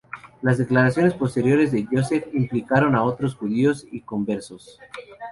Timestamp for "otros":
3.03-3.35